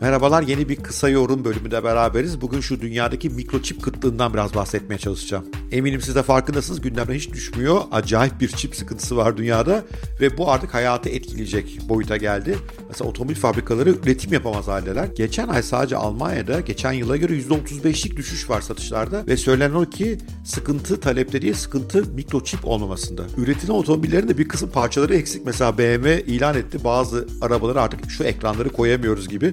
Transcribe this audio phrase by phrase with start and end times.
[0.00, 2.40] Merhabalar yeni bir kısa yorum bölümünde beraberiz.
[2.40, 5.44] Bugün şu dünyadaki mikroçip kıtlığından biraz bahsetmeye çalışacağım.
[5.72, 7.80] Eminim siz de farkındasınız gündemden hiç düşmüyor.
[7.92, 9.84] Acayip bir çip sıkıntısı var dünyada
[10.20, 12.58] ve bu artık hayatı etkileyecek boyuta geldi.
[12.88, 15.06] Mesela otomobil fabrikaları üretim yapamaz haldeler.
[15.16, 20.18] Geçen ay sadece Almanya'da geçen yıla göre %35'lik düşüş var satışlarda ve söylenen o ki
[20.44, 23.22] sıkıntı talepte değil sıkıntı mikroçip olmamasında.
[23.36, 25.46] Üretilen otomobillerin de bir kısım parçaları eksik.
[25.46, 29.52] Mesela BMW ilan etti bazı arabaları artık şu ekranları koyamıyoruz gibi.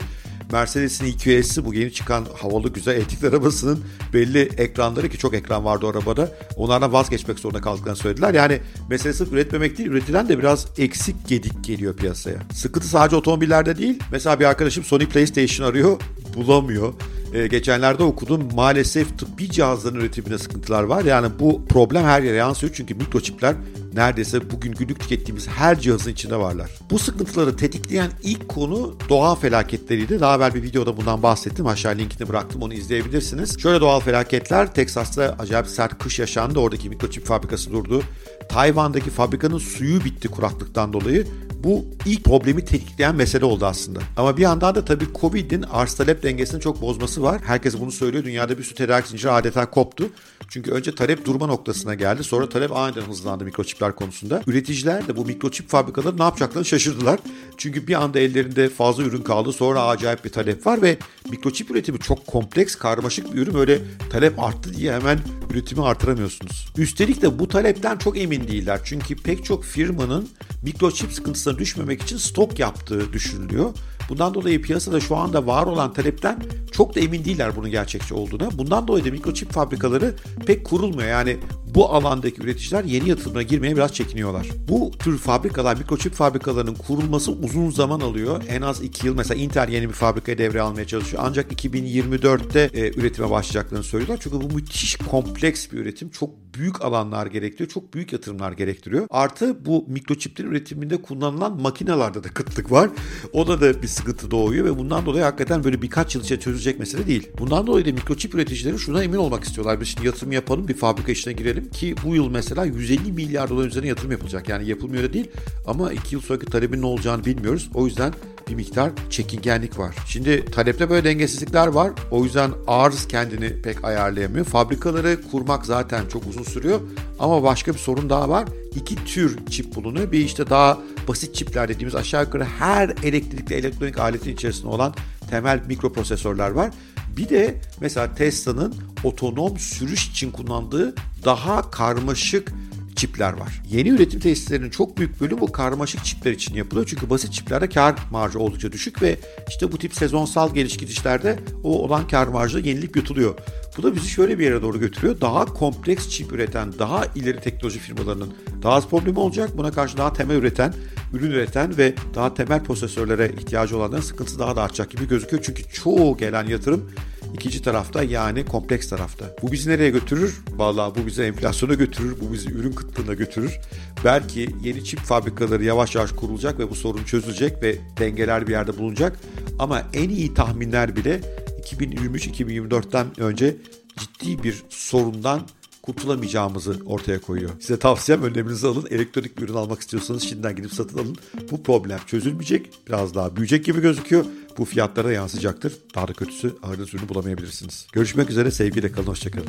[0.52, 3.84] Mercedes'in EQS'i bu yeni çıkan havalı güzel elektrikli arabasının
[4.14, 6.32] belli ekranları ki çok ekran vardı arabada.
[6.56, 8.34] Onlardan vazgeçmek zorunda kaldıklarını söylediler.
[8.34, 12.38] Yani mesele sırf üretmemek değil üretilen de biraz eksik gedik geliyor piyasaya.
[12.54, 14.00] Sıkıntı sadece otomobillerde değil.
[14.12, 16.00] Mesela bir arkadaşım Sony PlayStation arıyor
[16.36, 16.94] bulamıyor.
[17.34, 21.06] Ee, geçenlerde okudum maalesef tıbbi cihazların üretiminde sıkıntılar var.
[21.06, 23.56] Yani bu problem her yere yansıyor çünkü mikroçipler
[23.94, 26.72] neredeyse bugün günlük tükettiğimiz her cihazın içinde varlar.
[26.92, 30.20] Bu sıkıntıları tetikleyen ilk konu doğa felaketleriydi.
[30.20, 31.68] Daha evvel bir videoda bundan bahsettim.
[31.68, 33.60] Aşağı linkini bıraktım onu izleyebilirsiniz.
[33.60, 36.60] Şöyle doğal felaketler Teksas'ta acayip sert kış yaşandı.
[36.60, 38.04] Oradaki mikroçip fabrikası durdu.
[38.50, 41.28] Tayvan'daki fabrikanın suyu bitti kuraklıktan dolayı.
[41.64, 44.00] Bu ilk problemi tetikleyen mesele oldu aslında.
[44.18, 47.42] Ama bir yandan da tabii Covid'in arz talep dengesini çok bozması var.
[47.46, 48.24] Herkes bunu söylüyor.
[48.24, 50.10] Dünyada bir sürü tedarik zinciri adeta koptu.
[50.50, 52.24] Çünkü önce talep durma noktasına geldi.
[52.24, 54.42] Sonra talep aniden hızlandı mikroçipler konusunda.
[54.48, 57.20] Üreticiler de bu mikroçip fabrikaları ne yapacaklarını şaşırdılar.
[57.58, 59.54] Çünkü bir anda ellerinde fazla ürün kaldı.
[59.54, 60.98] Sonra acayip bir talep var ve
[61.30, 63.56] mikroçip üretimi çok kompleks, karmaşık bir ürün.
[63.56, 63.82] Öyle
[64.12, 65.20] talep arttı diye hemen
[65.52, 66.68] üretimi artıramıyorsunuz.
[66.78, 68.82] Üstelik de bu talepten çok emin değiller.
[68.84, 70.30] Çünkü pek çok firmanın
[70.62, 73.74] mikroçip sıkıntısına düşmemek için stok yaptığı düşünülüyor.
[74.10, 78.58] Bundan dolayı piyasada şu anda var olan talepten çok da emin değiller bunun gerçekçi olduğuna.
[78.58, 80.16] Bundan dolayı da mikroçip fabrikaları
[80.46, 81.10] pek kurulmuyor.
[81.10, 81.38] Yani
[81.76, 84.48] bu alandaki üreticiler yeni yatırımına girmeye biraz çekiniyorlar.
[84.70, 88.44] Bu tür fabrikalar, mikroçip fabrikalarının kurulması uzun zaman alıyor.
[88.50, 89.16] En az 2 yıl.
[89.16, 91.24] Mesela Intel yeni bir fabrikayı devre almaya çalışıyor.
[91.26, 94.20] Ancak 2024'te e, üretime başlayacaklarını söylüyorlar.
[94.22, 96.10] Çünkü bu müthiş kompleks bir üretim.
[96.10, 97.70] Çok büyük alanlar gerektiriyor.
[97.70, 99.08] Çok büyük yatırımlar gerektiriyor.
[99.10, 102.90] Artı bu mikroçiplerin üretiminde kullanılan makinelerde de kıtlık var.
[103.34, 107.08] Ona da bir sıkıntı doğuyor ve bundan dolayı hakikaten böyle birkaç yıl içinde çözülecek mesele
[107.08, 107.30] değil.
[107.38, 109.82] Bundan dolayı da mikroçip üreticileri şuna emin olmak istiyorlar.
[109.82, 113.66] Biz şimdi yatırım yapalım bir fabrika işine girelim ki bu yıl mesela 150 milyar dolar
[113.66, 114.50] üzerine yatırım yapılacak.
[114.50, 115.28] Yani yapılmıyor da değil
[115.68, 117.70] ama 2 yıl sonraki talebin ne olacağını bilmiyoruz.
[117.74, 118.14] O yüzden
[118.50, 119.96] bir miktar çekingenlik var.
[120.08, 121.92] Şimdi talepte böyle dengesizlikler var.
[122.12, 124.46] O yüzden arz kendini pek ayarlayamıyor.
[124.46, 126.80] Fabrikaları kurmak zaten çok uzun sürüyor.
[127.20, 128.48] Ama başka bir sorun daha var.
[128.76, 130.12] İki tür çip bulunuyor.
[130.12, 134.94] Bir işte daha basit çipler dediğimiz aşağı yukarı her elektrikli elektronik aletin içerisinde olan
[135.30, 136.72] temel mikroprosesörler var.
[137.18, 140.96] Bir de mesela Tesla'nın otonom sürüş için kullandığı
[141.26, 142.54] daha karmaşık
[142.98, 143.62] çipler var.
[143.70, 146.88] Yeni üretim tesislerinin çok büyük bölümü bu karmaşık çipler için yapılıyor.
[146.90, 149.20] Çünkü basit çiplerde kar marjı oldukça düşük ve
[149.50, 153.36] işte bu tip sezonsal geliş gidişlerde o olan kar marjı yenilip yutuluyor.
[153.78, 155.22] Bu da bizi şöyle bir yere doğru götürüyor.
[155.22, 159.58] Daha kompleks çip üreten, daha ileri teknoloji firmalarının daha az problemi olacak.
[159.58, 160.74] Buna karşı daha temel üreten,
[161.14, 165.44] ürün üreten ve daha temel prosesörlere ihtiyacı olanların sıkıntısı daha da artacak gibi gözüküyor.
[165.44, 166.92] Çünkü çoğu gelen yatırım
[167.34, 169.26] ikinci tarafta yani kompleks tarafta.
[169.42, 170.42] Bu bizi nereye götürür?
[170.56, 173.60] Vallahi bu bizi enflasyona götürür, bu bizi ürün kıtlığına götürür.
[174.06, 178.78] Belki yeni çip fabrikaları yavaş yavaş kurulacak ve bu sorun çözülecek ve dengeler bir yerde
[178.78, 179.20] bulunacak.
[179.60, 181.22] Ama en iyi tahminler bile
[181.62, 183.56] 2023-2024'ten önce
[183.98, 185.42] ciddi bir sorundan
[185.88, 187.50] kurtulamayacağımızı ortaya koyuyor.
[187.60, 188.88] Size tavsiyem önleminizi alın.
[188.90, 191.18] Elektronik bir ürün almak istiyorsanız şimdiden gidip satın alın.
[191.52, 192.70] Bu problem çözülmeyecek.
[192.88, 194.26] Biraz daha büyüyecek gibi gözüküyor.
[194.58, 195.74] Bu fiyatlara yansıyacaktır.
[195.96, 197.88] Daha da kötüsü aradığınız ürünü bulamayabilirsiniz.
[197.92, 198.52] Görüşmek üzere.
[198.52, 199.08] Sevgiyle kalın.
[199.08, 199.48] Hoşçakalın.